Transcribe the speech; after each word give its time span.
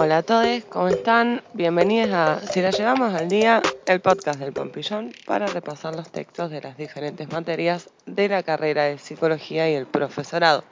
Hola 0.00 0.18
a 0.18 0.22
todos, 0.22 0.64
¿cómo 0.68 0.86
están? 0.86 1.42
Bienvenidos 1.54 2.12
a 2.12 2.38
Si 2.38 2.62
la 2.62 2.70
llevamos 2.70 3.12
al 3.14 3.28
día, 3.28 3.60
el 3.84 4.00
podcast 4.00 4.38
del 4.38 4.52
Pompillón 4.52 5.10
para 5.26 5.48
repasar 5.48 5.96
los 5.96 6.08
textos 6.12 6.52
de 6.52 6.60
las 6.60 6.76
diferentes 6.76 7.28
materias 7.32 7.90
de 8.06 8.28
la 8.28 8.44
carrera 8.44 8.84
de 8.84 8.98
psicología 8.98 9.68
y 9.68 9.74
el 9.74 9.86
profesorado. 9.86 10.62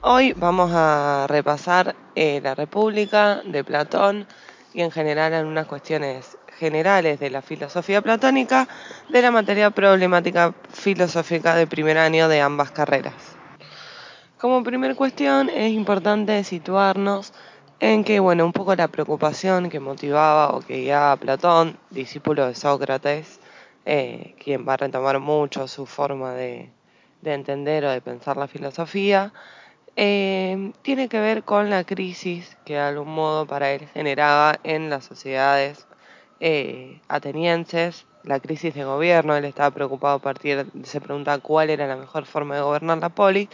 Hoy 0.00 0.32
vamos 0.32 0.70
a 0.72 1.26
repasar 1.28 1.94
eh, 2.14 2.40
la 2.42 2.54
República 2.54 3.42
de 3.44 3.62
Platón 3.64 4.26
y 4.72 4.80
en 4.80 4.90
general 4.90 5.34
algunas 5.34 5.66
cuestiones 5.66 6.38
generales 6.58 7.20
de 7.20 7.28
la 7.28 7.42
filosofía 7.42 8.00
platónica 8.00 8.66
de 9.10 9.20
la 9.20 9.30
materia 9.30 9.72
problemática 9.72 10.54
filosófica 10.72 11.54
de 11.54 11.66
primer 11.66 11.98
año 11.98 12.28
de 12.28 12.40
ambas 12.40 12.70
carreras. 12.70 13.12
Como 14.38 14.62
primer 14.62 14.96
cuestión 14.96 15.50
es 15.50 15.70
importante 15.72 16.44
situarnos 16.44 17.34
en 17.80 18.04
que, 18.04 18.20
bueno, 18.20 18.44
un 18.44 18.52
poco 18.52 18.74
la 18.74 18.88
preocupación 18.88 19.70
que 19.70 19.80
motivaba 19.80 20.54
o 20.54 20.60
que 20.60 20.80
guiaba 20.82 21.12
a 21.12 21.16
Platón, 21.16 21.78
discípulo 21.90 22.46
de 22.46 22.54
Sócrates, 22.54 23.40
eh, 23.86 24.34
quien 24.42 24.66
va 24.66 24.74
a 24.74 24.76
retomar 24.78 25.18
mucho 25.20 25.68
su 25.68 25.86
forma 25.86 26.32
de, 26.34 26.70
entender 27.24 27.84
o 27.84 27.90
de 27.90 28.00
pensar 28.00 28.36
la 28.36 28.48
filosofía, 28.48 29.32
eh, 29.96 30.72
tiene 30.82 31.08
que 31.08 31.20
ver 31.20 31.44
con 31.44 31.70
la 31.70 31.84
crisis 31.84 32.56
que 32.64 32.74
de 32.74 32.80
algún 32.80 33.14
modo 33.14 33.46
para 33.46 33.70
él 33.72 33.86
generaba 33.94 34.58
en 34.64 34.90
las 34.90 35.04
sociedades 35.04 35.86
eh, 36.40 37.00
atenienses, 37.08 38.06
la 38.24 38.40
crisis 38.40 38.74
de 38.74 38.84
gobierno, 38.84 39.36
él 39.36 39.44
estaba 39.44 39.70
preocupado 39.70 40.16
a 40.16 40.18
partir, 40.18 40.66
se 40.82 41.00
pregunta 41.00 41.38
cuál 41.38 41.70
era 41.70 41.86
la 41.86 41.96
mejor 41.96 42.24
forma 42.24 42.56
de 42.56 42.62
gobernar 42.62 42.98
la 42.98 43.10
poli, 43.10 43.48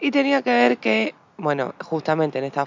y 0.00 0.10
tenía 0.10 0.42
que 0.42 0.50
ver 0.50 0.78
que 0.78 1.14
bueno, 1.40 1.74
justamente 1.82 2.38
en 2.38 2.44
esta 2.44 2.66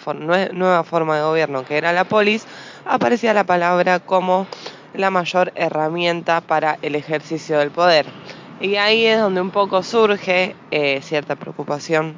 nueva 0.52 0.84
forma 0.84 1.16
de 1.16 1.24
gobierno 1.24 1.64
que 1.64 1.78
era 1.78 1.94
la 1.94 2.04
polis, 2.06 2.46
aparecía 2.86 3.34
la 3.34 3.44
palabra 3.44 4.00
como 4.00 4.48
la 4.94 5.10
mayor 5.10 5.52
herramienta 5.56 6.42
para 6.42 6.78
el 6.82 6.96
ejercicio 6.96 7.60
del 7.60 7.72
poder. 7.72 8.06
Y 8.60 8.76
ahí 8.76 9.06
es 9.06 9.20
donde 9.20 9.42
un 9.42 9.52
poco 9.52 9.84
surge 9.84 10.56
eh, 10.72 11.02
cierta 11.02 11.36
preocupación 11.36 12.18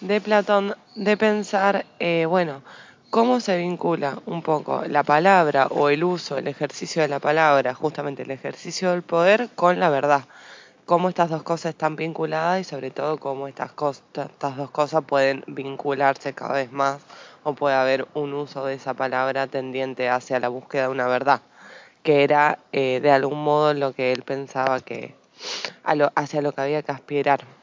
de 0.00 0.20
Platón 0.20 0.74
de 0.94 1.16
pensar, 1.16 1.86
eh, 1.98 2.26
bueno, 2.26 2.62
cómo 3.10 3.40
se 3.40 3.58
vincula 3.58 4.18
un 4.26 4.42
poco 4.42 4.82
la 4.86 5.02
palabra 5.02 5.66
o 5.68 5.88
el 5.88 6.04
uso, 6.04 6.38
el 6.38 6.48
ejercicio 6.48 7.02
de 7.02 7.08
la 7.08 7.18
palabra, 7.18 7.74
justamente 7.74 8.22
el 8.22 8.30
ejercicio 8.30 8.92
del 8.92 9.02
poder 9.02 9.48
con 9.54 9.80
la 9.80 9.90
verdad 9.90 10.24
cómo 10.86 11.08
estas 11.08 11.30
dos 11.30 11.42
cosas 11.42 11.70
están 11.70 11.96
vinculadas 11.96 12.60
y 12.60 12.64
sobre 12.64 12.90
todo 12.92 13.18
cómo 13.18 13.48
estas, 13.48 13.72
estas 13.72 14.56
dos 14.56 14.70
cosas 14.70 15.04
pueden 15.04 15.42
vincularse 15.48 16.32
cada 16.32 16.54
vez 16.54 16.70
más 16.72 17.02
o 17.42 17.54
puede 17.54 17.74
haber 17.74 18.06
un 18.14 18.32
uso 18.32 18.64
de 18.64 18.74
esa 18.74 18.94
palabra 18.94 19.48
tendiente 19.48 20.08
hacia 20.08 20.38
la 20.38 20.48
búsqueda 20.48 20.82
de 20.84 20.88
una 20.88 21.08
verdad, 21.08 21.42
que 22.04 22.22
era 22.22 22.60
eh, 22.72 23.00
de 23.02 23.10
algún 23.10 23.42
modo 23.42 23.74
lo 23.74 23.92
que 23.92 24.12
él 24.12 24.22
pensaba 24.22 24.80
que 24.80 25.14
hacia 26.14 26.40
lo 26.40 26.52
que 26.52 26.60
había 26.60 26.82
que 26.82 26.92
aspirar. 26.92 27.55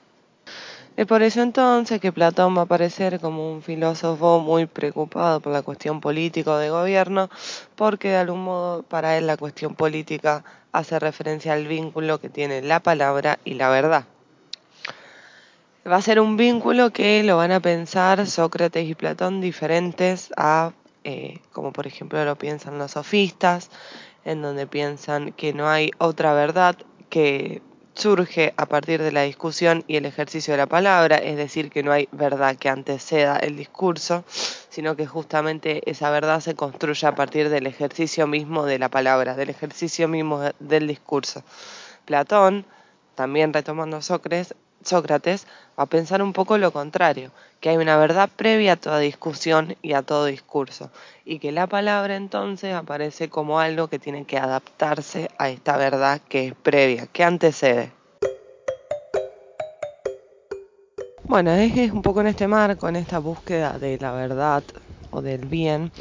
Es 0.95 1.07
por 1.07 1.23
eso 1.23 1.41
entonces 1.41 1.99
que 1.99 2.11
Platón 2.11 2.55
va 2.55 2.61
a 2.61 2.63
aparecer 2.65 3.19
como 3.19 3.51
un 3.51 3.63
filósofo 3.63 4.39
muy 4.39 4.67
preocupado 4.67 5.39
por 5.39 5.51
la 5.51 5.63
cuestión 5.63 5.99
política 5.99 6.59
de 6.59 6.69
gobierno, 6.69 7.31
porque 7.75 8.09
de 8.09 8.17
algún 8.17 8.43
modo 8.43 8.83
para 8.83 9.17
él 9.17 9.25
la 9.25 9.35
cuestión 9.35 9.73
política 9.73 10.43
hace 10.71 10.99
referencia 10.99 11.53
al 11.53 11.65
vínculo 11.65 12.19
que 12.19 12.29
tiene 12.29 12.61
la 12.61 12.79
palabra 12.79 13.39
y 13.43 13.55
la 13.55 13.69
verdad. 13.69 14.05
Va 15.85 15.95
a 15.95 16.01
ser 16.01 16.19
un 16.19 16.37
vínculo 16.37 16.91
que 16.91 17.23
lo 17.23 17.37
van 17.37 17.51
a 17.51 17.59
pensar 17.59 18.27
Sócrates 18.27 18.87
y 18.87 18.93
Platón 18.93 19.41
diferentes 19.41 20.31
a, 20.37 20.73
eh, 21.03 21.39
como 21.51 21.73
por 21.73 21.87
ejemplo 21.87 22.23
lo 22.23 22.35
piensan 22.35 22.77
los 22.77 22.91
sofistas, 22.91 23.71
en 24.25 24.43
donde 24.43 24.67
piensan 24.67 25.31
que 25.31 25.53
no 25.53 25.67
hay 25.67 25.89
otra 25.97 26.33
verdad 26.33 26.77
que 27.09 27.63
surge 27.93 28.53
a 28.57 28.65
partir 28.65 29.01
de 29.01 29.11
la 29.11 29.21
discusión 29.21 29.83
y 29.87 29.97
el 29.97 30.05
ejercicio 30.05 30.53
de 30.53 30.57
la 30.57 30.67
palabra, 30.67 31.17
es 31.17 31.37
decir, 31.37 31.69
que 31.69 31.83
no 31.83 31.91
hay 31.91 32.09
verdad 32.11 32.55
que 32.55 32.69
anteceda 32.69 33.37
el 33.37 33.55
discurso, 33.55 34.23
sino 34.69 34.95
que 34.95 35.05
justamente 35.05 35.89
esa 35.89 36.09
verdad 36.09 36.39
se 36.39 36.55
construye 36.55 37.05
a 37.07 37.15
partir 37.15 37.49
del 37.49 37.67
ejercicio 37.67 38.27
mismo 38.27 38.65
de 38.65 38.79
la 38.79 38.89
palabra, 38.89 39.35
del 39.35 39.49
ejercicio 39.49 40.07
mismo 40.07 40.41
del 40.59 40.87
discurso. 40.87 41.43
Platón, 42.05 42.65
también 43.15 43.53
retomando 43.53 44.01
Sócrates, 44.01 44.55
Sócrates 44.85 45.47
a 45.75 45.85
pensar 45.85 46.21
un 46.21 46.33
poco 46.33 46.57
lo 46.57 46.71
contrario, 46.71 47.31
que 47.59 47.69
hay 47.69 47.77
una 47.77 47.97
verdad 47.97 48.29
previa 48.35 48.73
a 48.73 48.75
toda 48.75 48.99
discusión 48.99 49.75
y 49.81 49.93
a 49.93 50.01
todo 50.01 50.25
discurso, 50.25 50.91
y 51.25 51.39
que 51.39 51.51
la 51.51 51.67
palabra 51.67 52.15
entonces 52.15 52.73
aparece 52.73 53.29
como 53.29 53.59
algo 53.59 53.87
que 53.87 53.99
tiene 53.99 54.25
que 54.25 54.37
adaptarse 54.37 55.29
a 55.37 55.49
esta 55.49 55.77
verdad 55.77 56.21
que 56.27 56.47
es 56.47 56.53
previa, 56.55 57.07
que 57.07 57.23
antecede. 57.23 57.91
Bueno, 61.23 61.51
es 61.51 61.91
un 61.91 62.03
poco 62.03 62.21
en 62.21 62.27
este 62.27 62.47
marco, 62.47 62.87
en 62.87 62.95
esta 62.95 63.17
búsqueda 63.17 63.79
de 63.79 63.97
la 63.97 64.11
verdad 64.11 64.63
o 65.09 65.21
del 65.21 65.45
bien, 65.45 65.91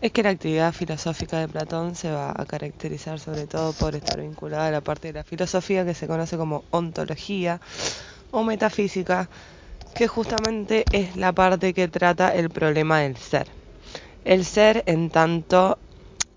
es 0.00 0.12
que 0.12 0.22
la 0.22 0.30
actividad 0.30 0.72
filosófica 0.72 1.40
de 1.40 1.48
Platón 1.48 1.96
se 1.96 2.10
va 2.10 2.32
a 2.34 2.46
caracterizar 2.46 3.18
sobre 3.18 3.46
todo 3.46 3.72
por 3.72 3.96
estar 3.96 4.20
vinculada 4.20 4.68
a 4.68 4.70
la 4.70 4.80
parte 4.80 5.08
de 5.08 5.14
la 5.14 5.24
filosofía 5.24 5.84
que 5.84 5.94
se 5.94 6.06
conoce 6.06 6.36
como 6.36 6.64
ontología, 6.70 7.60
o 8.30 8.42
metafísica, 8.44 9.28
que 9.94 10.08
justamente 10.08 10.86
es 10.92 11.16
la 11.16 11.32
parte 11.32 11.74
que 11.74 11.88
trata 11.88 12.34
el 12.34 12.50
problema 12.50 13.00
del 13.00 13.16
ser. 13.16 13.48
El 14.24 14.44
ser 14.44 14.82
en 14.86 15.10
tanto 15.10 15.78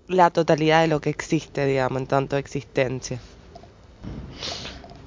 la 0.08 0.30
totalidad 0.30 0.82
de 0.82 0.88
lo 0.88 1.00
que 1.00 1.10
existe, 1.10 1.66
digamos, 1.66 2.00
en 2.02 2.06
tanto 2.06 2.36
existencia. 2.36 3.20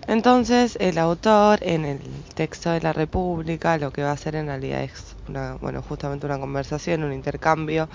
Entonces, 0.07 0.78
el 0.79 0.97
autor 1.00 1.59
en 1.62 1.84
el 1.84 2.00
texto 2.35 2.69
de 2.69 2.81
la 2.81 2.94
República 2.94 3.78
lo 3.78 3.91
que 3.91 4.03
va 4.03 4.12
a 4.12 4.13
hacer 4.13 4.35
en 4.35 4.47
realidad 4.47 4.84
es 4.84 5.16
una, 5.28 5.56
bueno, 5.56 5.81
justamente 5.81 6.28
una 6.28 6.40
conversación, 6.40 7.03
un 7.03 7.12
intercambio 7.13 7.90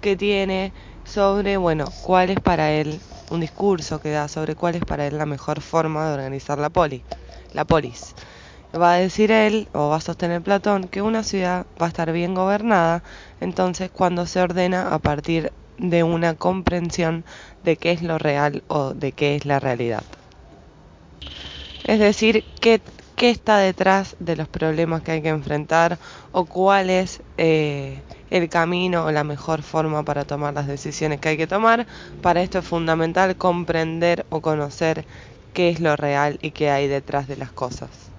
que 0.00 0.16
tiene 0.16 0.72
sobre, 1.04 1.56
bueno, 1.56 1.86
cuál 2.00 2.30
es 2.30 2.40
para 2.40 2.72
él 2.72 3.00
un 3.30 3.40
discurso 3.40 4.00
que 4.00 4.10
da 4.10 4.28
sobre 4.28 4.56
cuál 4.56 4.74
es 4.74 4.84
para 4.84 5.06
él 5.06 5.16
la 5.18 5.26
mejor 5.26 5.60
forma 5.60 6.06
de 6.08 6.14
organizar 6.14 6.58
la 6.58 6.70
poli, 6.70 7.04
la 7.54 7.64
polis. 7.64 8.14
Va 8.74 8.94
a 8.94 8.98
decir 8.98 9.30
él, 9.30 9.68
o 9.72 9.88
va 9.90 9.96
a 9.96 10.00
sostener 10.00 10.42
Platón, 10.42 10.88
que 10.88 11.00
una 11.00 11.22
ciudad 11.22 11.66
va 11.80 11.86
a 11.86 11.88
estar 11.88 12.12
bien 12.12 12.34
gobernada, 12.34 13.02
entonces 13.40 13.90
cuando 13.90 14.26
se 14.26 14.40
ordena 14.40 14.92
a 14.92 14.98
partir 14.98 15.52
de 15.78 16.02
una 16.02 16.34
comprensión 16.34 17.24
de 17.62 17.76
qué 17.76 17.92
es 17.92 18.02
lo 18.02 18.18
real 18.18 18.62
o 18.68 18.94
de 18.94 19.12
qué 19.12 19.36
es 19.36 19.46
la 19.46 19.60
realidad. 19.60 20.02
Es 21.84 21.98
decir, 21.98 22.44
qué, 22.60 22.80
está 23.16 23.58
detrás 23.58 24.16
de 24.18 24.36
los 24.36 24.48
problemas 24.48 25.02
que 25.02 25.12
hay 25.12 25.22
que 25.22 25.28
enfrentar 25.28 25.98
o 26.32 26.44
cuál 26.44 26.90
es 26.90 27.22
eh, 27.38 28.02
el 28.30 28.48
camino 28.48 29.04
o 29.04 29.12
la 29.12 29.24
mejor 29.24 29.62
forma 29.62 30.02
para 30.02 30.24
tomar 30.24 30.52
las 30.54 30.66
decisiones 30.66 31.20
que 31.20 31.30
hay 31.30 31.36
que 31.36 31.46
tomar. 31.46 31.86
Para 32.22 32.42
esto 32.42 32.58
es 32.58 32.66
fundamental 32.66 33.36
comprender 33.36 34.26
o 34.30 34.40
conocer 34.40 35.06
qué 35.54 35.70
es 35.70 35.80
lo 35.80 35.96
real 35.96 36.38
y 36.42 36.50
qué 36.52 36.70
hay 36.70 36.88
detrás 36.88 37.28
de 37.28 37.38
las 37.38 37.52
cosas. 37.52 38.10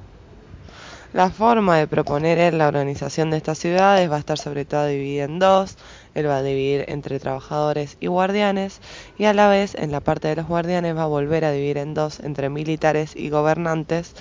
La 1.13 1.29
forma 1.29 1.78
de 1.78 1.88
proponer 1.88 2.40
en 2.40 2.57
la 2.57 2.68
organización 2.68 3.31
de 3.31 3.38
estas 3.38 3.57
ciudades 3.57 4.12
va 4.12 4.18
a 4.18 4.19
estar 4.19 4.38
sobre 4.38 4.66
todo 4.66 4.85
dividida 4.85 5.23
en 5.23 5.40
dos. 5.40 5.78
Él 6.13 6.28
va 6.28 6.38
a 6.38 6.44
dividir 6.44 6.84
entre 6.90 7.19
trabajadores 7.19 7.95
y 8.01 8.07
guardianes 8.07 8.81
y 9.18 9.24
a 9.25 9.34
la 9.34 9.47
vez 9.47 9.75
en 9.75 9.91
la 9.91 10.01
parte 10.01 10.28
de 10.28 10.35
los 10.35 10.47
guardianes 10.47 10.95
va 10.95 11.03
a 11.03 11.07
volver 11.07 11.45
a 11.45 11.51
dividir 11.51 11.78
en 11.78 11.94
dos 11.94 12.19
entre 12.19 12.50
militares 12.50 13.16
y 13.16 13.29
gobernantes 13.29 14.13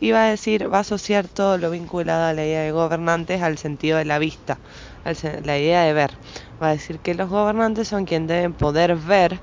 y 0.00 0.10
va 0.10 0.24
a 0.26 0.30
decir, 0.30 0.72
va 0.72 0.78
a 0.78 0.80
asociar 0.80 1.28
todo 1.28 1.56
lo 1.56 1.70
vinculado 1.70 2.24
a 2.24 2.32
la 2.32 2.44
idea 2.44 2.62
de 2.62 2.72
gobernantes 2.72 3.42
al 3.42 3.56
sentido 3.58 3.98
de 3.98 4.04
la 4.06 4.18
vista, 4.18 4.60
la 5.44 5.58
idea 5.58 5.82
de 5.82 5.92
ver. 5.92 6.18
Va 6.60 6.68
a 6.68 6.72
decir 6.72 7.00
que 7.00 7.14
los 7.14 7.28
gobernantes 7.30 7.88
son 7.88 8.06
quienes 8.06 8.28
deben 8.28 8.54
poder 8.54 8.96
ver 8.96 9.40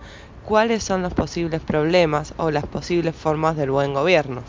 cuáles 0.47 0.81
son 0.81 1.01
los 1.01 1.13
posibles 1.13 1.59
problemas 1.59 2.33
o 2.37 2.51
las 2.51 2.65
posibles 2.65 3.13
formas 3.13 3.57
del 3.57 3.69
buen 3.69 3.93
gobierno. 3.93 4.43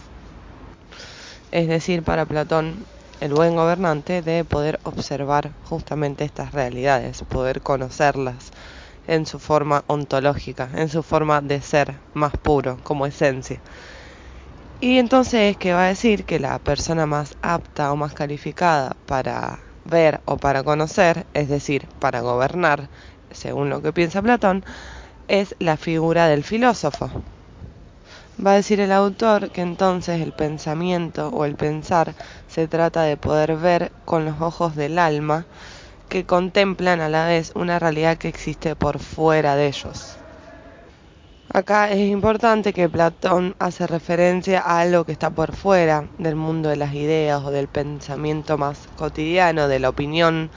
Es 1.51 1.67
decir, 1.67 2.05
para 2.05 2.25
Platón, 2.25 2.77
el 3.21 3.35
buen 3.35 3.57
gobernante 3.57 4.23
debe 4.23 4.45
poder 4.45 4.79
observar 4.85 5.51
justamente 5.65 6.25
estas 6.25 6.53
realidades, 6.53 7.25
poder 7.25 7.63
conocerlas 7.63 8.53
en 9.09 9.27
su 9.27 9.41
forma 9.41 9.83
ontológica, 9.89 10.69
en 10.77 10.89
su 10.89 11.03
forma 11.03 11.41
de 11.41 11.61
ser 11.61 11.97
más 12.15 12.31
puro, 12.31 12.79
como 12.85 13.05
esencia. 13.05 13.59
Y 14.81 14.99
entonces 14.99 15.51
es 15.51 15.57
que 15.57 15.73
va 15.73 15.87
a 15.87 15.89
decir 15.89 16.25
que 16.25 16.39
la 16.39 16.61
persona 16.61 17.07
más 17.07 17.35
apta 17.43 17.91
o 17.91 17.97
más 17.97 18.15
calificada 18.15 18.95
para 19.07 19.59
ver 19.85 20.21
o 20.27 20.37
para 20.37 20.63
conocer, 20.63 21.27
es 21.35 21.49
decir, 21.49 21.89
para 21.99 22.21
gobernar, 22.21 22.89
según 23.33 23.69
lo 23.69 23.83
que 23.83 23.93
piensa 23.93 24.23
Platón, 24.23 24.65
es 25.29 25.55
la 25.59 25.77
figura 25.77 26.27
del 26.27 26.43
filósofo. 26.43 27.11
Va 28.45 28.53
a 28.53 28.57
decir 28.57 28.81
el 28.81 28.93
autor 28.93 29.51
que 29.51 29.61
entonces 29.61 30.21
el 30.21 30.33
pensamiento 30.33 31.29
o 31.29 31.45
el 31.45 31.55
pensar 31.55 32.15
se 32.49 32.69
trata 32.69 33.03
de 33.03 33.17
poder 33.17 33.57
ver 33.57 33.93
con 34.05 34.25
los 34.25 34.41
ojos 34.41 34.75
del 34.75 34.99
alma 34.99 35.45
que 36.09 36.25
contemplan 36.25 37.01
a 37.01 37.09
la 37.09 37.27
vez 37.27 37.53
una 37.55 37.79
realidad 37.79 38.17
que 38.17 38.29
existe 38.29 38.75
por 38.75 38.99
fuera 38.99 39.57
de 39.57 39.67
ellos. 39.67 40.17
Acá 41.51 41.91
es 41.91 42.11
importante 42.11 42.73
que 42.73 42.89
Platón 42.89 43.55
hace 43.59 43.87
referencia 43.87 44.61
a 44.61 44.81
algo 44.81 45.05
que 45.05 45.13
está 45.13 45.31
por 45.31 45.55
fuera 45.55 46.07
del 46.19 46.37
mundo 46.37 46.69
de 46.69 46.77
las 46.77 46.95
ideas 46.95 47.43
o 47.43 47.51
del 47.51 47.69
pensamiento 47.69 48.59
más 48.59 48.87
cotidiano, 48.97 49.67
de 49.67 49.79
la 49.79 49.89
opinión 49.89 50.51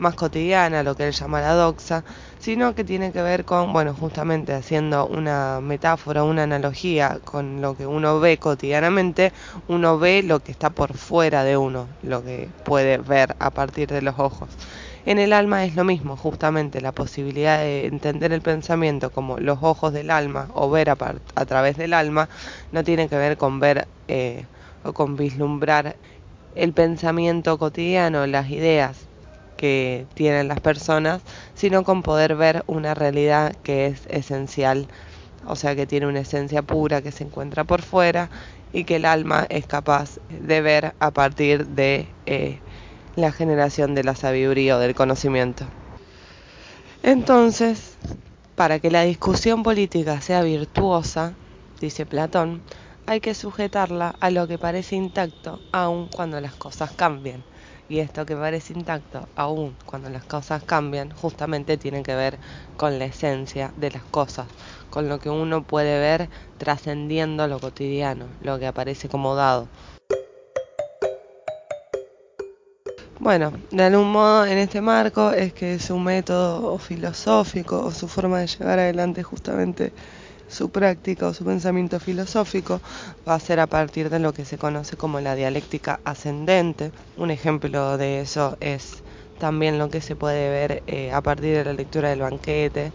más 0.00 0.14
cotidiana, 0.14 0.82
lo 0.82 0.96
que 0.96 1.06
él 1.06 1.12
llama 1.12 1.40
la 1.40 1.54
doxa, 1.54 2.02
sino 2.38 2.74
que 2.74 2.84
tiene 2.84 3.12
que 3.12 3.22
ver 3.22 3.44
con, 3.44 3.72
bueno, 3.72 3.94
justamente 3.94 4.54
haciendo 4.54 5.06
una 5.06 5.60
metáfora, 5.60 6.24
una 6.24 6.44
analogía 6.44 7.20
con 7.24 7.60
lo 7.60 7.76
que 7.76 7.86
uno 7.86 8.18
ve 8.18 8.38
cotidianamente, 8.38 9.32
uno 9.68 9.98
ve 9.98 10.22
lo 10.22 10.40
que 10.40 10.52
está 10.52 10.70
por 10.70 10.96
fuera 10.96 11.44
de 11.44 11.56
uno, 11.56 11.86
lo 12.02 12.24
que 12.24 12.48
puede 12.64 12.96
ver 12.98 13.36
a 13.38 13.50
partir 13.50 13.88
de 13.88 14.02
los 14.02 14.18
ojos. 14.18 14.48
En 15.06 15.18
el 15.18 15.32
alma 15.32 15.64
es 15.64 15.76
lo 15.76 15.84
mismo, 15.84 16.16
justamente 16.16 16.80
la 16.80 16.92
posibilidad 16.92 17.58
de 17.58 17.86
entender 17.86 18.32
el 18.32 18.42
pensamiento 18.42 19.10
como 19.10 19.38
los 19.38 19.58
ojos 19.62 19.92
del 19.92 20.10
alma 20.10 20.48
o 20.54 20.70
ver 20.70 20.90
a, 20.90 20.96
a 21.34 21.44
través 21.46 21.76
del 21.76 21.94
alma 21.94 22.28
no 22.72 22.84
tiene 22.84 23.08
que 23.08 23.16
ver 23.16 23.36
con 23.36 23.60
ver 23.60 23.86
eh, 24.08 24.44
o 24.84 24.92
con 24.92 25.16
vislumbrar 25.16 25.96
el 26.54 26.72
pensamiento 26.72 27.58
cotidiano, 27.58 28.26
las 28.26 28.50
ideas 28.50 29.09
que 29.60 30.06
tienen 30.14 30.48
las 30.48 30.58
personas, 30.58 31.20
sino 31.54 31.84
con 31.84 32.02
poder 32.02 32.34
ver 32.34 32.64
una 32.66 32.94
realidad 32.94 33.54
que 33.62 33.84
es 33.84 34.06
esencial, 34.06 34.88
o 35.46 35.54
sea 35.54 35.76
que 35.76 35.86
tiene 35.86 36.06
una 36.06 36.20
esencia 36.20 36.62
pura 36.62 37.02
que 37.02 37.12
se 37.12 37.24
encuentra 37.24 37.64
por 37.64 37.82
fuera 37.82 38.30
y 38.72 38.84
que 38.84 38.96
el 38.96 39.04
alma 39.04 39.46
es 39.50 39.66
capaz 39.66 40.18
de 40.30 40.62
ver 40.62 40.94
a 40.98 41.10
partir 41.10 41.66
de 41.66 42.08
eh, 42.24 42.58
la 43.16 43.32
generación 43.32 43.94
de 43.94 44.02
la 44.02 44.14
sabiduría 44.14 44.78
o 44.78 44.78
del 44.78 44.94
conocimiento. 44.94 45.66
Entonces, 47.02 47.98
para 48.54 48.78
que 48.78 48.90
la 48.90 49.02
discusión 49.02 49.62
política 49.62 50.22
sea 50.22 50.40
virtuosa, 50.40 51.34
dice 51.82 52.06
Platón, 52.06 52.62
hay 53.04 53.20
que 53.20 53.34
sujetarla 53.34 54.14
a 54.20 54.30
lo 54.30 54.48
que 54.48 54.56
parece 54.56 54.96
intacto 54.96 55.58
aun 55.70 56.08
cuando 56.08 56.40
las 56.40 56.54
cosas 56.54 56.92
cambien. 56.92 57.44
Y 57.90 57.98
esto 57.98 58.24
que 58.24 58.36
parece 58.36 58.72
intacto 58.72 59.28
aun 59.34 59.74
cuando 59.84 60.08
las 60.10 60.24
cosas 60.24 60.62
cambian, 60.62 61.10
justamente 61.10 61.76
tiene 61.76 62.04
que 62.04 62.14
ver 62.14 62.38
con 62.76 63.00
la 63.00 63.06
esencia 63.06 63.72
de 63.76 63.90
las 63.90 64.04
cosas, 64.04 64.46
con 64.90 65.08
lo 65.08 65.18
que 65.18 65.28
uno 65.28 65.64
puede 65.64 65.98
ver 65.98 66.28
trascendiendo 66.56 67.48
lo 67.48 67.58
cotidiano, 67.58 68.26
lo 68.42 68.60
que 68.60 68.68
aparece 68.68 69.08
como 69.08 69.34
dado. 69.34 69.66
Bueno, 73.18 73.52
de 73.72 73.82
algún 73.82 74.12
modo 74.12 74.46
en 74.46 74.58
este 74.58 74.80
marco 74.80 75.32
es 75.32 75.52
que 75.52 75.80
su 75.80 75.98
método 75.98 76.78
filosófico 76.78 77.86
o 77.86 77.90
su 77.90 78.06
forma 78.06 78.38
de 78.38 78.46
llevar 78.46 78.78
adelante 78.78 79.24
justamente 79.24 79.92
su 80.50 80.70
práctica 80.70 81.28
o 81.28 81.34
su 81.34 81.44
pensamiento 81.44 82.00
filosófico 82.00 82.80
va 83.28 83.34
a 83.34 83.40
ser 83.40 83.60
a 83.60 83.66
partir 83.66 84.10
de 84.10 84.18
lo 84.18 84.32
que 84.32 84.44
se 84.44 84.58
conoce 84.58 84.96
como 84.96 85.20
la 85.20 85.34
dialéctica 85.34 86.00
ascendente. 86.04 86.92
Un 87.16 87.30
ejemplo 87.30 87.96
de 87.96 88.20
eso 88.20 88.56
es 88.60 89.02
también 89.38 89.78
lo 89.78 89.88
que 89.90 90.00
se 90.00 90.16
puede 90.16 90.50
ver 90.50 90.82
eh, 90.86 91.12
a 91.12 91.22
partir 91.22 91.56
de 91.56 91.64
la 91.64 91.72
lectura 91.72 92.10
del 92.10 92.20
banquete 92.20 92.92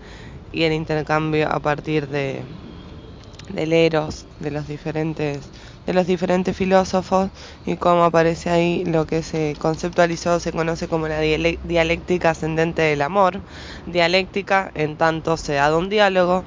y 0.51 0.63
el 0.63 0.73
intercambio 0.73 1.49
a 1.49 1.59
partir 1.59 2.07
de 2.07 2.43
del 3.49 3.73
eros 3.73 4.25
de 4.39 4.51
los 4.51 4.67
diferentes 4.67 5.39
de 5.85 5.93
los 5.93 6.07
diferentes 6.07 6.57
filósofos 6.57 7.29
y 7.65 7.77
cómo 7.77 8.03
aparece 8.03 8.49
ahí 8.49 8.83
lo 8.85 9.05
que 9.05 9.21
se 9.21 9.55
conceptualizó, 9.59 10.39
se 10.39 10.51
conoce 10.51 10.87
como 10.87 11.07
la 11.07 11.19
dialéctica 11.19 12.31
ascendente 12.31 12.81
del 12.81 13.03
amor. 13.03 13.41
Dialéctica 13.85 14.71
en 14.73 14.97
tanto 14.97 15.37
se 15.37 15.53
da 15.53 15.75
un 15.77 15.89
diálogo, 15.89 16.43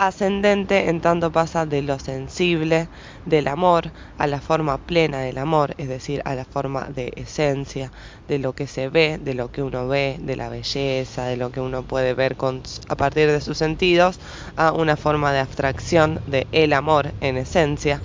ascendente 0.00 0.88
en 0.88 1.02
tanto 1.02 1.30
pasa 1.30 1.66
de 1.66 1.82
lo 1.82 1.98
sensible 1.98 2.88
del 3.26 3.48
amor 3.48 3.92
a 4.16 4.26
la 4.26 4.40
forma 4.40 4.78
plena 4.78 5.18
del 5.18 5.36
amor, 5.36 5.74
es 5.76 5.88
decir, 5.88 6.22
a 6.24 6.34
la 6.34 6.46
forma 6.46 6.84
de 6.88 7.12
esencia, 7.16 7.92
de 8.26 8.38
lo 8.38 8.54
que 8.54 8.66
se 8.66 8.88
ve, 8.88 9.18
de 9.22 9.34
lo 9.34 9.52
que 9.52 9.62
uno 9.62 9.88
ve, 9.88 10.16
de 10.18 10.36
la 10.36 10.48
belleza, 10.48 11.26
de 11.26 11.36
lo 11.36 11.52
que 11.52 11.60
uno 11.60 11.82
puede 11.82 12.14
ver 12.14 12.36
con, 12.36 12.62
a 12.88 12.96
partir 12.96 13.30
de 13.30 13.42
sus 13.42 13.58
sentidos, 13.58 14.18
a 14.56 14.72
una 14.72 14.96
forma 14.96 15.34
de 15.34 15.40
abstracción 15.40 16.18
de 16.26 16.46
el 16.52 16.72
amor 16.72 17.12
en 17.20 17.36
esencia. 17.36 18.00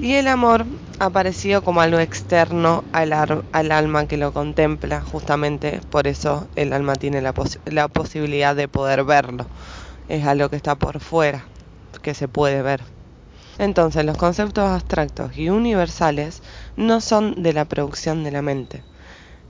Y 0.00 0.14
el 0.14 0.26
amor 0.26 0.66
apareció 0.98 1.62
como 1.62 1.80
algo 1.80 2.00
externo 2.00 2.82
al, 2.92 3.12
al, 3.12 3.70
alma 3.70 4.06
que 4.06 4.16
lo 4.16 4.32
contempla, 4.32 5.00
justamente 5.00 5.80
por 5.90 6.08
eso 6.08 6.48
el 6.56 6.72
alma 6.72 6.96
tiene 6.96 7.22
la, 7.22 7.32
la 7.66 7.86
posibilidad 7.86 8.56
de 8.56 8.66
poder 8.66 9.04
verlo. 9.04 9.46
Es 10.08 10.26
algo 10.26 10.48
que 10.48 10.56
está 10.56 10.74
por 10.74 11.00
fuera, 11.00 11.44
que 12.02 12.14
se 12.14 12.28
puede 12.28 12.62
ver. 12.62 12.82
Entonces 13.58 14.04
los 14.04 14.16
conceptos 14.16 14.68
abstractos 14.68 15.36
y 15.36 15.48
universales 15.48 16.42
no 16.76 17.00
son 17.00 17.42
de 17.42 17.52
la 17.52 17.64
producción 17.64 18.24
de 18.24 18.32
la 18.32 18.42
mente, 18.42 18.82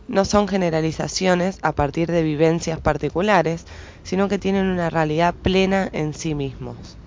no 0.09 0.25
son 0.25 0.47
generalizaciones 0.47 1.59
a 1.62 1.73
partir 1.73 2.11
de 2.11 2.23
vivencias 2.23 2.79
particulares, 2.81 3.65
sino 4.03 4.29
que 4.29 4.39
tienen 4.39 4.67
una 4.67 4.91
realidad 4.91 5.35
plena 5.35 5.89
en 5.93 6.12
sí 6.12 6.35
mismos. 6.35 6.99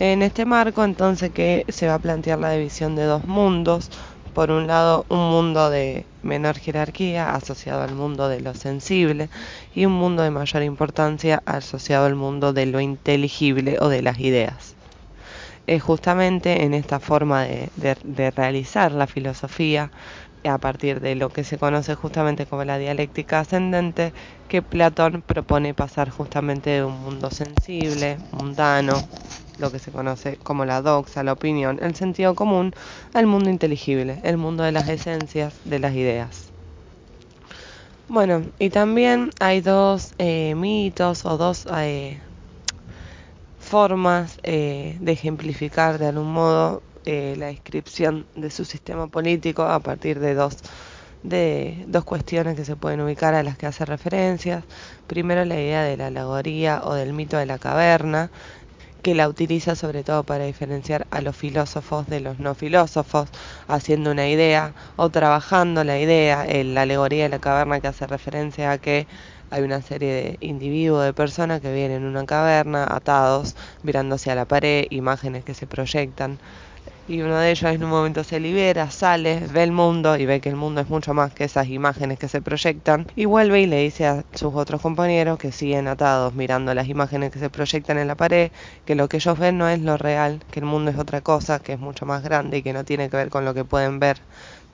En 0.00 0.22
este 0.22 0.44
marco 0.44 0.82
entonces 0.82 1.30
que 1.30 1.64
se 1.68 1.86
va 1.86 1.94
a 1.94 1.98
plantear 2.00 2.40
la 2.40 2.50
división 2.50 2.96
de 2.96 3.04
dos 3.04 3.24
mundos, 3.24 3.88
por 4.34 4.50
un 4.50 4.66
lado 4.66 5.04
un 5.08 5.30
mundo 5.30 5.70
de 5.70 6.06
menor 6.22 6.58
jerarquía 6.58 7.34
asociado 7.34 7.82
al 7.82 7.94
mundo 7.94 8.28
de 8.28 8.40
lo 8.40 8.54
sensible 8.54 9.28
y 9.74 9.86
un 9.86 9.92
mundo 9.92 10.22
de 10.22 10.30
mayor 10.30 10.62
importancia 10.62 11.42
asociado 11.46 12.06
al 12.06 12.14
mundo 12.14 12.52
de 12.52 12.66
lo 12.66 12.80
inteligible 12.80 13.78
o 13.80 13.88
de 13.88 14.02
las 14.02 14.18
ideas. 14.18 14.74
Es 15.66 15.82
justamente 15.82 16.64
en 16.64 16.74
esta 16.74 16.98
forma 16.98 17.42
de, 17.42 17.70
de 17.76 18.30
realizar 18.30 18.92
la 18.92 19.06
filosofía 19.06 19.90
a 20.44 20.58
partir 20.58 21.00
de 21.00 21.14
lo 21.14 21.30
que 21.30 21.44
se 21.44 21.58
conoce 21.58 21.94
justamente 21.94 22.46
como 22.46 22.64
la 22.64 22.78
dialéctica 22.78 23.40
ascendente, 23.40 24.12
que 24.48 24.62
Platón 24.62 25.22
propone 25.22 25.74
pasar 25.74 26.10
justamente 26.10 26.70
de 26.70 26.84
un 26.84 27.00
mundo 27.00 27.30
sensible, 27.30 28.18
mundano, 28.32 28.94
lo 29.58 29.70
que 29.70 29.78
se 29.78 29.90
conoce 29.90 30.36
como 30.36 30.64
la 30.64 30.82
doxa, 30.82 31.22
la 31.22 31.32
opinión, 31.32 31.78
el 31.82 31.94
sentido 31.94 32.34
común, 32.34 32.74
al 33.14 33.26
mundo 33.26 33.50
inteligible, 33.50 34.20
el 34.22 34.36
mundo 34.36 34.62
de 34.62 34.72
las 34.72 34.88
esencias, 34.88 35.54
de 35.64 35.78
las 35.78 35.94
ideas. 35.94 36.48
Bueno, 38.08 38.44
y 38.58 38.70
también 38.70 39.30
hay 39.40 39.60
dos 39.60 40.12
eh, 40.18 40.54
mitos 40.54 41.24
o 41.24 41.38
dos 41.38 41.66
eh, 41.76 42.18
formas 43.58 44.38
eh, 44.42 44.98
de 45.00 45.12
ejemplificar 45.12 45.98
de 45.98 46.08
algún 46.08 46.30
modo 46.32 46.82
eh, 47.06 47.34
la 47.38 47.46
descripción 47.46 48.26
de 48.36 48.50
su 48.50 48.64
sistema 48.64 49.06
político 49.06 49.62
a 49.62 49.80
partir 49.80 50.20
de 50.20 50.34
dos, 50.34 50.58
de 51.22 51.82
dos 51.88 52.04
cuestiones 52.04 52.54
que 52.54 52.64
se 52.64 52.76
pueden 52.76 53.00
ubicar 53.00 53.34
a 53.34 53.42
las 53.42 53.56
que 53.56 53.66
hace 53.66 53.84
referencias. 53.84 54.62
Primero 55.06 55.44
la 55.44 55.54
idea 55.54 55.82
de 55.82 55.96
la 55.96 56.08
alegoría 56.08 56.82
o 56.84 56.94
del 56.94 57.12
mito 57.12 57.38
de 57.38 57.46
la 57.46 57.58
caverna, 57.58 58.30
que 59.02 59.14
la 59.14 59.28
utiliza 59.28 59.74
sobre 59.74 60.04
todo 60.04 60.24
para 60.24 60.44
diferenciar 60.44 61.06
a 61.10 61.20
los 61.20 61.36
filósofos 61.36 62.06
de 62.06 62.20
los 62.20 62.38
no 62.38 62.54
filósofos, 62.54 63.28
haciendo 63.68 64.12
una 64.12 64.28
idea 64.28 64.74
o 64.96 65.10
trabajando 65.10 65.84
la 65.84 65.98
idea, 65.98 66.46
en 66.46 66.74
la 66.74 66.82
alegoría 66.82 67.24
de 67.24 67.28
la 67.30 67.38
caverna 67.40 67.80
que 67.80 67.88
hace 67.88 68.06
referencia 68.06 68.70
a 68.70 68.78
que 68.78 69.06
hay 69.50 69.62
una 69.62 69.82
serie 69.82 70.12
de 70.12 70.38
individuos, 70.40 71.04
de 71.04 71.12
personas 71.12 71.60
que 71.60 71.72
vienen 71.72 71.98
en 72.02 72.08
una 72.08 72.24
caverna 72.24 72.86
atados, 72.88 73.54
mirando 73.82 74.14
hacia 74.14 74.34
la 74.34 74.46
pared, 74.46 74.86
imágenes 74.90 75.44
que 75.44 75.54
se 75.54 75.66
proyectan 75.66 76.38
y 77.06 77.20
uno 77.22 77.36
de 77.38 77.50
ellos 77.50 77.70
en 77.72 77.84
un 77.84 77.90
momento 77.90 78.24
se 78.24 78.40
libera, 78.40 78.90
sale, 78.90 79.46
ve 79.48 79.62
el 79.62 79.72
mundo 79.72 80.16
y 80.16 80.26
ve 80.26 80.40
que 80.40 80.48
el 80.48 80.56
mundo 80.56 80.80
es 80.80 80.88
mucho 80.88 81.14
más 81.14 81.32
que 81.34 81.44
esas 81.44 81.68
imágenes 81.68 82.18
que 82.18 82.28
se 82.28 82.42
proyectan 82.42 83.06
y 83.14 83.24
vuelve 83.26 83.60
y 83.60 83.66
le 83.66 83.82
dice 83.82 84.06
a 84.06 84.24
sus 84.34 84.54
otros 84.54 84.80
compañeros 84.80 85.38
que 85.38 85.52
siguen 85.52 85.88
atados 85.88 86.34
mirando 86.34 86.74
las 86.74 86.88
imágenes 86.88 87.30
que 87.30 87.38
se 87.38 87.50
proyectan 87.50 87.98
en 87.98 88.08
la 88.08 88.16
pared, 88.16 88.52
que 88.84 88.94
lo 88.94 89.08
que 89.08 89.18
ellos 89.18 89.38
ven 89.38 89.58
no 89.58 89.68
es 89.68 89.80
lo 89.80 89.96
real, 89.96 90.44
que 90.50 90.60
el 90.60 90.66
mundo 90.66 90.90
es 90.90 90.98
otra 90.98 91.20
cosa, 91.20 91.60
que 91.60 91.72
es 91.74 91.78
mucho 91.80 92.06
más 92.06 92.22
grande 92.22 92.58
y 92.58 92.62
que 92.62 92.72
no 92.72 92.84
tiene 92.84 93.10
que 93.10 93.16
ver 93.16 93.30
con 93.30 93.44
lo 93.44 93.54
que 93.54 93.64
pueden 93.64 93.98
ver 94.00 94.18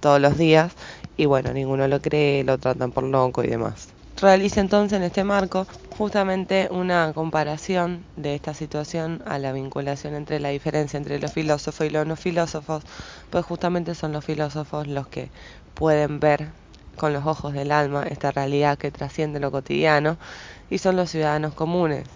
todos 0.01 0.21
los 0.21 0.37
días 0.39 0.75
y 1.17 1.27
bueno, 1.27 1.53
ninguno 1.53 1.89
lo 1.89 2.01
cree, 2.01 2.45
lo 2.45 2.59
tratan 2.59 2.93
por 2.93 3.05
loco 3.05 3.45
y 3.45 3.49
demás. 3.49 3.98
Realiza 4.21 4.61
entonces 4.61 4.97
en 4.99 5.03
este 5.05 5.25
marco 5.25 5.67
justamente 5.89 6.69
una 6.71 7.13
comparación 7.15 8.07
de 8.17 8.35
esta 8.35 8.53
situación 8.53 9.23
a 9.25 9.39
la 9.39 9.53
vinculación 9.53 10.15
entre 10.15 10.41
la 10.41 10.49
diferencia 10.51 10.97
entre 10.99 11.19
los 11.21 11.33
filósofos 11.33 11.87
y 11.87 11.91
los 11.91 12.07
no 12.07 12.17
filósofos, 12.17 12.85
pues 13.31 13.45
justamente 13.47 13.95
son 13.95 14.13
los 14.13 14.25
filósofos 14.25 14.87
los 14.89 15.09
que 15.09 15.31
pueden 15.73 16.21
ver 16.21 16.53
con 16.97 17.13
los 17.13 17.25
ojos 17.27 17.53
del 17.53 17.71
alma 17.73 18.03
esta 18.03 18.31
realidad 18.33 18.77
que 18.77 18.91
trasciende 18.91 19.41
lo 19.41 19.51
cotidiano 19.53 20.19
y 20.69 20.79
son 20.79 20.97
los 20.97 21.11
ciudadanos 21.11 21.55
comunes 21.55 22.09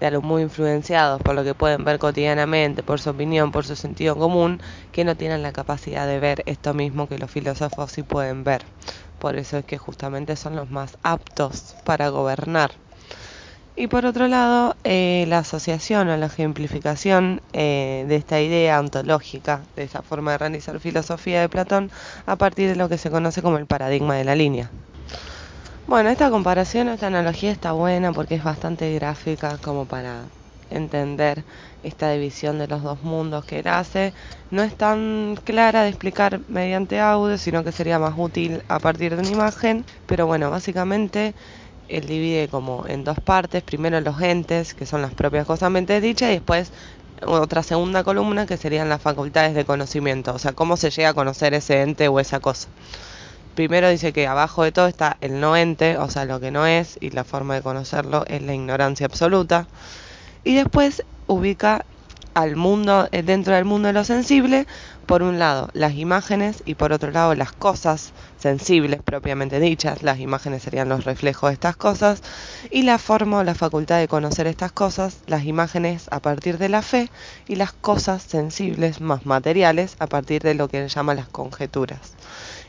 de 0.00 0.06
algo 0.06 0.22
muy 0.22 0.42
influenciados 0.42 1.20
por 1.22 1.34
lo 1.34 1.44
que 1.44 1.54
pueden 1.54 1.84
ver 1.84 1.98
cotidianamente, 1.98 2.82
por 2.82 2.98
su 3.00 3.10
opinión, 3.10 3.52
por 3.52 3.64
su 3.66 3.76
sentido 3.76 4.16
común, 4.16 4.60
que 4.90 5.04
no 5.04 5.16
tienen 5.16 5.42
la 5.42 5.52
capacidad 5.52 6.06
de 6.08 6.18
ver 6.18 6.42
esto 6.46 6.74
mismo 6.74 7.06
que 7.08 7.18
los 7.18 7.30
filósofos 7.30 7.92
sí 7.92 8.02
pueden 8.02 8.42
ver. 8.42 8.64
Por 9.22 9.36
eso 9.36 9.58
es 9.58 9.64
que 9.64 9.78
justamente 9.78 10.34
son 10.34 10.56
los 10.56 10.68
más 10.68 10.98
aptos 11.04 11.76
para 11.84 12.08
gobernar. 12.08 12.72
Y 13.76 13.86
por 13.86 14.04
otro 14.04 14.26
lado, 14.26 14.74
eh, 14.82 15.26
la 15.28 15.38
asociación 15.38 16.08
o 16.08 16.16
la 16.16 16.26
ejemplificación 16.26 17.40
eh, 17.52 18.04
de 18.08 18.16
esta 18.16 18.40
idea 18.40 18.80
ontológica, 18.80 19.62
de 19.76 19.84
esa 19.84 20.02
forma 20.02 20.32
de 20.32 20.38
realizar 20.38 20.80
filosofía 20.80 21.40
de 21.40 21.48
Platón, 21.48 21.92
a 22.26 22.34
partir 22.34 22.68
de 22.68 22.74
lo 22.74 22.88
que 22.88 22.98
se 22.98 23.12
conoce 23.12 23.42
como 23.42 23.58
el 23.58 23.66
paradigma 23.66 24.16
de 24.16 24.24
la 24.24 24.34
línea. 24.34 24.72
Bueno, 25.86 26.10
esta 26.10 26.28
comparación, 26.28 26.88
esta 26.88 27.06
analogía 27.06 27.52
está 27.52 27.70
buena 27.70 28.12
porque 28.12 28.34
es 28.34 28.42
bastante 28.42 28.92
gráfica 28.92 29.56
como 29.58 29.86
para 29.86 30.24
entender 30.76 31.44
esta 31.82 32.10
división 32.12 32.58
de 32.58 32.68
los 32.68 32.82
dos 32.82 33.02
mundos 33.02 33.44
que 33.44 33.60
él 33.60 33.68
hace. 33.68 34.12
No 34.50 34.62
es 34.62 34.76
tan 34.76 35.36
clara 35.44 35.82
de 35.82 35.88
explicar 35.88 36.40
mediante 36.48 37.00
audio, 37.00 37.38
sino 37.38 37.64
que 37.64 37.72
sería 37.72 37.98
más 37.98 38.14
útil 38.16 38.62
a 38.68 38.78
partir 38.78 39.14
de 39.14 39.22
una 39.22 39.30
imagen. 39.30 39.84
Pero 40.06 40.26
bueno, 40.26 40.50
básicamente 40.50 41.34
él 41.88 42.06
divide 42.06 42.48
como 42.48 42.86
en 42.86 43.04
dos 43.04 43.18
partes. 43.20 43.62
Primero 43.62 44.00
los 44.00 44.20
entes, 44.20 44.74
que 44.74 44.86
son 44.86 45.02
las 45.02 45.14
propias 45.14 45.46
cosas 45.46 45.70
mente 45.70 46.00
dichas, 46.00 46.30
y 46.30 46.34
después 46.34 46.72
otra 47.26 47.62
segunda 47.62 48.02
columna 48.04 48.46
que 48.46 48.56
serían 48.56 48.88
las 48.88 49.00
facultades 49.00 49.54
de 49.54 49.64
conocimiento. 49.64 50.34
O 50.34 50.38
sea, 50.38 50.52
cómo 50.52 50.76
se 50.76 50.90
llega 50.90 51.10
a 51.10 51.14
conocer 51.14 51.54
ese 51.54 51.82
ente 51.82 52.08
o 52.08 52.20
esa 52.20 52.40
cosa. 52.40 52.68
Primero 53.54 53.90
dice 53.90 54.12
que 54.14 54.26
abajo 54.26 54.62
de 54.62 54.72
todo 54.72 54.86
está 54.86 55.18
el 55.20 55.38
no 55.38 55.56
ente, 55.56 55.98
o 55.98 56.08
sea, 56.08 56.24
lo 56.24 56.40
que 56.40 56.50
no 56.50 56.66
es, 56.66 56.96
y 57.02 57.10
la 57.10 57.22
forma 57.22 57.54
de 57.54 57.62
conocerlo 57.62 58.24
es 58.26 58.40
la 58.42 58.54
ignorancia 58.54 59.04
absoluta. 59.04 59.66
Y 60.44 60.54
después 60.54 61.04
ubica 61.26 61.84
al 62.34 62.56
mundo, 62.56 63.08
eh, 63.12 63.22
dentro 63.22 63.54
del 63.54 63.64
mundo 63.64 63.88
de 63.88 63.92
lo 63.92 64.04
sensible, 64.04 64.66
por 65.06 65.22
un 65.22 65.38
lado 65.38 65.68
las 65.74 65.94
imágenes 65.94 66.62
y 66.64 66.74
por 66.74 66.92
otro 66.92 67.10
lado 67.10 67.34
las 67.34 67.52
cosas 67.52 68.12
sensibles 68.38 69.02
propiamente 69.02 69.60
dichas, 69.60 70.02
las 70.02 70.18
imágenes 70.18 70.62
serían 70.62 70.88
los 70.88 71.04
reflejos 71.04 71.50
de 71.50 71.54
estas 71.54 71.76
cosas, 71.76 72.22
y 72.70 72.82
la 72.82 72.98
forma 72.98 73.38
o 73.38 73.44
la 73.44 73.54
facultad 73.54 73.98
de 73.98 74.08
conocer 74.08 74.46
estas 74.46 74.72
cosas, 74.72 75.18
las 75.26 75.44
imágenes 75.44 76.06
a 76.10 76.20
partir 76.20 76.58
de 76.58 76.68
la 76.70 76.82
fe 76.82 77.10
y 77.46 77.56
las 77.56 77.72
cosas 77.72 78.22
sensibles 78.22 79.00
más 79.00 79.26
materiales 79.26 79.96
a 79.98 80.06
partir 80.06 80.42
de 80.42 80.54
lo 80.54 80.68
que 80.68 80.82
él 80.82 80.88
llama 80.88 81.14
las 81.14 81.28
conjeturas. 81.28 82.14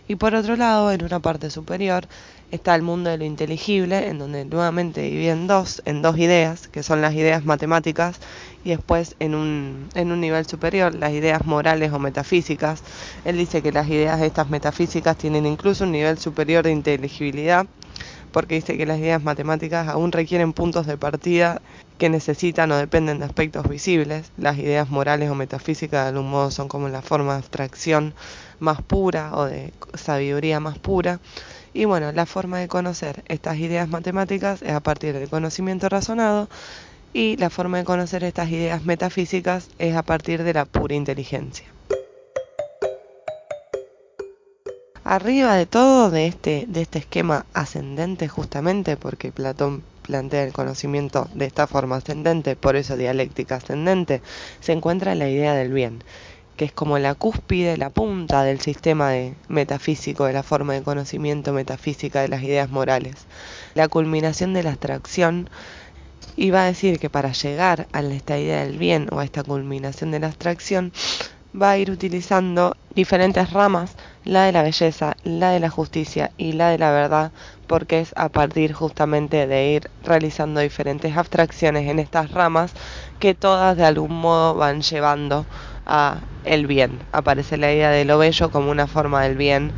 Y 0.07 0.15
por 0.15 0.35
otro 0.35 0.55
lado, 0.55 0.91
en 0.91 1.03
una 1.03 1.19
parte 1.19 1.49
superior, 1.49 2.07
está 2.51 2.75
el 2.75 2.81
mundo 2.81 3.09
de 3.09 3.17
lo 3.17 3.23
inteligible, 3.23 4.09
en 4.09 4.19
donde 4.19 4.45
nuevamente 4.45 5.01
dividen 5.01 5.47
dos, 5.47 5.81
en 5.85 6.01
dos 6.01 6.17
ideas, 6.17 6.67
que 6.67 6.83
son 6.83 7.01
las 7.01 7.13
ideas 7.13 7.45
matemáticas, 7.45 8.19
y 8.65 8.69
después 8.69 9.15
en 9.19 9.33
un, 9.33 9.87
en 9.95 10.11
un 10.11 10.19
nivel 10.19 10.45
superior, 10.45 10.93
las 10.93 11.13
ideas 11.13 11.45
morales 11.45 11.91
o 11.93 11.99
metafísicas. 11.99 12.83
Él 13.25 13.37
dice 13.37 13.61
que 13.61 13.71
las 13.71 13.87
ideas 13.87 14.19
de 14.19 14.27
estas 14.27 14.49
metafísicas 14.49 15.17
tienen 15.17 15.45
incluso 15.45 15.85
un 15.85 15.91
nivel 15.93 16.17
superior 16.17 16.63
de 16.63 16.71
inteligibilidad, 16.71 17.65
porque 18.33 18.55
dice 18.55 18.77
que 18.77 18.85
las 18.85 18.99
ideas 18.99 19.23
matemáticas 19.23 19.87
aún 19.87 20.11
requieren 20.11 20.51
puntos 20.51 20.85
de 20.87 20.97
partida 20.97 21.61
que 21.97 22.09
necesitan 22.09 22.71
o 22.71 22.77
dependen 22.77 23.19
de 23.19 23.25
aspectos 23.25 23.69
visibles. 23.69 24.31
Las 24.37 24.57
ideas 24.57 24.89
morales 24.89 25.29
o 25.29 25.35
metafísicas 25.35 26.03
de 26.03 26.09
algún 26.09 26.29
modo 26.29 26.51
son 26.51 26.67
como 26.67 26.89
la 26.89 27.01
forma 27.01 27.33
de 27.33 27.39
abstracción 27.39 28.13
más 28.59 28.81
pura 28.81 29.31
o 29.35 29.45
de 29.45 29.71
sabiduría 29.93 30.59
más 30.59 30.79
pura. 30.79 31.19
Y 31.73 31.85
bueno, 31.85 32.11
la 32.11 32.25
forma 32.25 32.59
de 32.59 32.67
conocer 32.67 33.23
estas 33.27 33.57
ideas 33.57 33.87
matemáticas 33.87 34.61
es 34.63 34.73
a 34.73 34.81
partir 34.81 35.13
del 35.17 35.29
conocimiento 35.29 35.87
razonado 35.87 36.49
y 37.13 37.37
la 37.37 37.49
forma 37.49 37.77
de 37.77 37.83
conocer 37.83 38.23
estas 38.23 38.49
ideas 38.49 38.83
metafísicas 38.83 39.69
es 39.77 39.95
a 39.95 40.03
partir 40.03 40.43
de 40.43 40.53
la 40.53 40.65
pura 40.65 40.95
inteligencia. 40.95 41.67
Arriba 45.13 45.53
de 45.53 45.67
todo 45.67 46.09
de 46.09 46.25
este, 46.25 46.65
de 46.67 46.81
este 46.81 46.97
esquema 46.97 47.45
ascendente 47.53 48.27
justamente, 48.27 48.97
porque 48.97 49.31
Platón 49.31 49.83
plantea 50.01 50.41
el 50.43 50.53
conocimiento 50.53 51.29
de 51.35 51.45
esta 51.45 51.67
forma 51.67 51.97
ascendente, 51.97 52.55
por 52.55 52.75
eso 52.75 52.97
dialéctica 52.97 53.57
ascendente, 53.57 54.23
se 54.59 54.71
encuentra 54.71 55.13
la 55.13 55.29
idea 55.29 55.53
del 55.53 55.71
bien 55.71 56.03
que 56.57 56.65
es 56.65 56.71
como 56.71 56.97
la 56.97 57.13
cúspide, 57.13 57.77
la 57.77 57.91
punta 57.91 58.41
del 58.41 58.59
sistema 58.59 59.11
de 59.11 59.35
metafísico, 59.49 60.25
de 60.25 60.33
la 60.33 60.41
forma 60.41 60.73
de 60.73 60.81
conocimiento 60.81 61.53
metafísica 61.53 62.21
de 62.21 62.29
las 62.29 62.41
ideas 62.41 62.71
morales. 62.71 63.27
La 63.75 63.87
culminación 63.89 64.55
de 64.55 64.63
la 64.63 64.71
abstracción 64.71 65.47
iba 66.37 66.63
a 66.63 66.65
decir 66.65 66.97
que 66.97 67.11
para 67.11 67.33
llegar 67.33 67.87
a 67.93 68.01
esta 68.01 68.39
idea 68.39 68.65
del 68.65 68.79
bien 68.79 69.09
o 69.11 69.19
a 69.19 69.25
esta 69.25 69.43
culminación 69.43 70.09
de 70.09 70.21
la 70.21 70.27
abstracción 70.27 70.91
va 71.59 71.71
a 71.71 71.77
ir 71.77 71.91
utilizando 71.91 72.75
diferentes 72.95 73.51
ramas, 73.51 73.95
la 74.23 74.45
de 74.45 74.51
la 74.51 74.63
belleza, 74.63 75.15
la 75.23 75.51
de 75.51 75.59
la 75.59 75.69
justicia 75.69 76.31
y 76.37 76.53
la 76.53 76.69
de 76.69 76.77
la 76.77 76.91
verdad, 76.91 77.31
porque 77.67 77.99
es 78.01 78.13
a 78.15 78.29
partir 78.29 78.73
justamente 78.73 79.47
de 79.47 79.71
ir 79.73 79.91
realizando 80.01 80.59
diferentes 80.61 81.15
abstracciones 81.17 81.89
en 81.89 81.99
estas 81.99 82.31
ramas 82.31 82.73
que 83.19 83.35
todas 83.35 83.77
de 83.77 83.85
algún 83.85 84.13
modo 84.19 84.55
van 84.55 84.81
llevando 84.81 85.47
a 85.85 86.27
el 86.43 86.67
bien. 86.67 87.07
Aparece 87.11 87.57
la 87.57 87.71
idea 87.73 87.89
de 87.91 88.05
lo 88.05 88.17
bello 88.17 88.49
como 88.51 88.71
una 88.71 88.87
forma 88.87 89.23
del 89.23 89.37
bien 89.37 89.73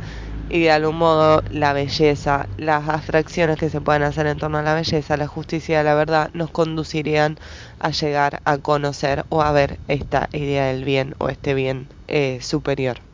y 0.48 0.60
de 0.62 0.70
algún 0.70 0.96
modo 0.98 1.42
la 1.48 1.72
belleza, 1.72 2.48
las 2.56 2.88
abstracciones 2.88 3.58
que 3.58 3.70
se 3.70 3.80
pueden 3.80 4.02
hacer 4.02 4.26
en 4.26 4.38
torno 4.38 4.58
a 4.58 4.62
la 4.62 4.74
belleza, 4.74 5.16
la 5.16 5.26
justicia 5.26 5.80
y 5.80 5.84
la 5.84 5.94
verdad 5.94 6.30
nos 6.34 6.50
conducirían 6.50 7.36
a 7.78 7.90
llegar 7.90 8.40
a 8.44 8.58
conocer 8.58 9.24
o 9.28 9.42
a 9.42 9.52
ver 9.52 9.80
esta 9.88 10.28
idea 10.32 10.66
del 10.66 10.84
bien 10.84 11.14
o 11.18 11.28
este 11.28 11.54
bien 11.54 11.88
eh, 12.08 12.38
superior. 12.42 13.05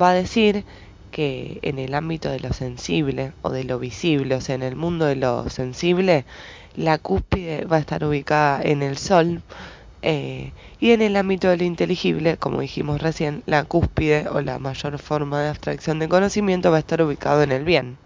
Va 0.00 0.10
a 0.10 0.14
decir 0.14 0.66
que 1.10 1.58
en 1.62 1.78
el 1.78 1.94
ámbito 1.94 2.30
de 2.30 2.40
lo 2.40 2.52
sensible 2.52 3.32
o 3.42 3.50
de 3.50 3.64
lo 3.64 3.78
visible, 3.78 4.34
o 4.34 4.40
sea, 4.42 4.54
en 4.54 4.62
el 4.62 4.76
mundo 4.76 5.06
de 5.06 5.16
lo 5.16 5.48
sensible, 5.50 6.26
la 6.74 6.98
cúspide 6.98 7.64
va 7.64 7.76
a 7.76 7.80
estar 7.80 8.04
ubicada 8.04 8.62
en 8.62 8.82
el 8.82 8.98
sol, 8.98 9.42
eh, 10.02 10.54
y 10.78 10.92
en 10.92 11.02
el 11.02 11.16
ámbito 11.16 11.48
de 11.48 11.58
lo 11.58 11.64
inteligible, 11.64 12.36
como 12.38 12.60
dijimos 12.60 13.02
recién, 13.02 13.42
la 13.46 13.64
cúspide 13.64 14.28
o 14.28 14.40
la 14.42 14.58
mayor 14.58 14.98
forma 14.98 15.42
de 15.42 15.48
abstracción 15.50 15.98
de 15.98 16.08
conocimiento 16.08 16.70
va 16.70 16.78
a 16.78 16.80
estar 16.80 17.02
ubicado 17.02 17.42
en 17.42 17.52
el 17.52 17.64
bien. 17.64 17.98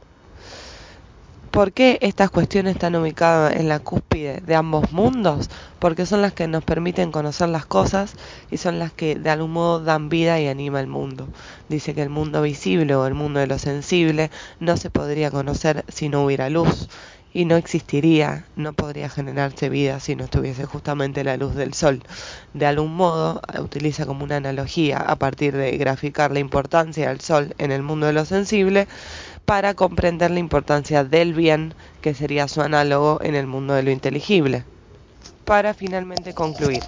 ¿Por 1.57 1.73
qué 1.73 1.99
estas 2.03 2.31
cuestiones 2.31 2.75
están 2.75 2.97
ubicadas 2.97 3.57
en 3.57 3.67
la 3.71 3.79
cúspide 3.79 4.43
de 4.43 4.55
ambos 4.55 4.93
mundos? 4.93 5.49
Porque 5.79 6.05
son 6.05 6.21
las 6.21 6.35
que 6.35 6.47
nos 6.49 6.63
permiten 6.63 7.11
conocer 7.11 7.49
las 7.49 7.65
cosas 7.65 8.13
y 8.51 8.59
son 8.59 8.79
las 8.79 8.93
que 8.93 9.15
de 9.15 9.31
algún 9.31 9.53
modo 9.53 9.81
dan 9.83 10.11
vida 10.11 10.39
y 10.39 10.49
anima 10.49 10.81
el 10.81 10.87
mundo. 10.87 11.29
Dice 11.71 11.95
que 11.95 12.03
el 12.03 12.11
mundo 12.11 12.43
visible 12.43 12.95
o 12.95 13.07
el 13.07 13.15
mundo 13.15 13.41
de 13.41 13.47
lo 13.47 13.59
sensible 13.59 14.31
no 14.61 14.77
se 14.77 14.91
podría 14.91 15.31
conocer 15.31 15.87
si 15.89 16.11
no 16.11 16.27
hubiera 16.27 16.51
luz 16.51 16.91
y 17.37 17.45
no 17.45 17.57
existiría, 17.57 18.47
no 18.57 18.73
podría 18.73 19.11
generarse 19.11 19.69
vida 19.69 20.01
si 20.01 20.17
no 20.17 20.25
estuviese 20.25 20.65
justamente 20.65 21.23
la 21.23 21.37
luz 21.37 21.55
del 21.55 21.75
sol. 21.75 22.03
De 22.55 22.65
algún 22.65 22.97
modo 22.97 23.43
utiliza 23.61 24.07
como 24.07 24.25
una 24.25 24.37
analogía 24.37 24.97
a 24.97 25.17
partir 25.17 25.55
de 25.55 25.77
graficar 25.77 26.31
la 26.31 26.39
importancia 26.39 27.11
del 27.11 27.21
sol 27.21 27.55
en 27.59 27.73
el 27.73 27.83
mundo 27.83 28.07
de 28.07 28.15
lo 28.15 28.25
sensible 28.25 28.89
para 29.45 29.75
comprender 29.75 30.31
la 30.31 30.39
importancia 30.39 31.05
del 31.05 31.35
bien, 31.35 31.75
que 32.01 32.15
sería 32.15 32.49
su 32.49 32.63
análogo 32.63 33.21
en 33.23 33.35
el 33.35 33.47
mundo 33.47 33.75
de 33.75 33.83
lo 33.83 33.91
inteligible. 33.91 34.65
Para 35.45 35.75
finalmente 35.75 36.33
concluir, 36.33 36.83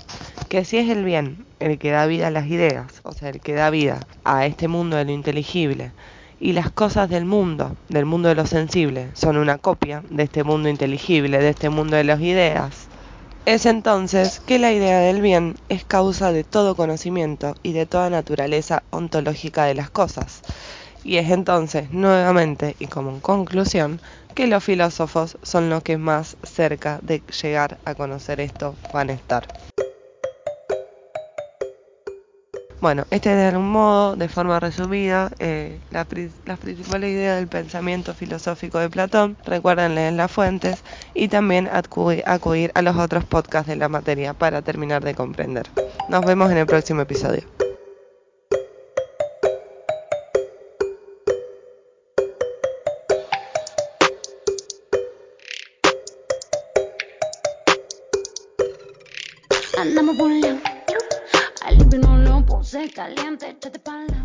que 0.48 0.64
si 0.64 0.78
es 0.78 0.88
el 0.88 1.04
bien 1.04 1.44
el 1.60 1.78
que 1.78 1.90
da 1.90 2.06
vida 2.06 2.28
a 2.28 2.30
las 2.30 2.46
ideas, 2.46 3.02
o 3.02 3.12
sea, 3.12 3.28
el 3.28 3.40
que 3.40 3.52
da 3.52 3.68
vida 3.68 4.00
a 4.24 4.46
este 4.46 4.66
mundo 4.66 4.96
de 4.96 5.04
lo 5.04 5.12
inteligible, 5.12 5.90
y 6.40 6.52
las 6.52 6.70
cosas 6.70 7.08
del 7.08 7.24
mundo, 7.24 7.76
del 7.88 8.04
mundo 8.04 8.28
de 8.28 8.34
lo 8.34 8.46
sensible, 8.46 9.10
son 9.14 9.36
una 9.36 9.58
copia 9.58 10.02
de 10.10 10.24
este 10.24 10.44
mundo 10.44 10.68
inteligible, 10.68 11.38
de 11.38 11.50
este 11.50 11.68
mundo 11.68 11.96
de 11.96 12.04
las 12.04 12.20
ideas, 12.20 12.88
es 13.48 13.64
entonces 13.64 14.40
que 14.40 14.58
la 14.58 14.72
idea 14.72 14.98
del 14.98 15.22
bien 15.22 15.56
es 15.70 15.82
causa 15.82 16.32
de 16.32 16.44
todo 16.44 16.76
conocimiento 16.76 17.54
y 17.62 17.72
de 17.72 17.86
toda 17.86 18.10
naturaleza 18.10 18.82
ontológica 18.90 19.64
de 19.64 19.74
las 19.74 19.88
cosas. 19.88 20.42
Y 21.02 21.16
es 21.16 21.30
entonces, 21.30 21.90
nuevamente 21.90 22.76
y 22.78 22.88
como 22.88 23.22
conclusión, 23.22 24.02
que 24.34 24.48
los 24.48 24.62
filósofos 24.62 25.38
son 25.42 25.70
los 25.70 25.82
que 25.82 25.96
más 25.96 26.36
cerca 26.42 26.98
de 27.00 27.22
llegar 27.42 27.78
a 27.86 27.94
conocer 27.94 28.38
esto 28.40 28.74
van 28.92 29.08
a 29.08 29.14
estar. 29.14 29.48
Bueno, 32.80 33.04
este 33.10 33.30
es 33.30 33.36
de 33.36 33.46
algún 33.46 33.70
modo, 33.72 34.14
de 34.14 34.28
forma 34.28 34.60
resumida, 34.60 35.30
eh, 35.40 35.80
las 35.90 36.06
principales 36.06 37.10
ideas 37.10 37.36
del 37.36 37.48
pensamiento 37.48 38.14
filosófico 38.14 38.78
de 38.78 38.88
Platón. 38.88 39.36
Recuerden 39.44 39.96
leer 39.96 40.12
las 40.12 40.30
fuentes 40.30 40.84
y 41.12 41.26
también 41.26 41.68
acudir 41.72 42.70
a 42.74 42.82
los 42.82 42.96
otros 42.96 43.24
podcasts 43.24 43.68
de 43.68 43.76
la 43.76 43.88
materia 43.88 44.32
para 44.32 44.62
terminar 44.62 45.02
de 45.02 45.14
comprender. 45.14 45.66
Nos 46.08 46.24
vemos 46.24 46.52
en 46.52 46.58
el 46.58 46.66
próximo 46.66 47.00
episodio. 47.00 47.42
Caliente, 62.90 63.42
échate 63.44 63.78
pa'l 63.78 64.17